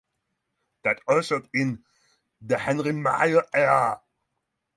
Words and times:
That 0.83 0.99
ushered 1.07 1.47
in 1.53 1.83
the 2.41 2.57
Henry 2.57 2.91
Meyer 2.91 3.43
era. 3.53 4.01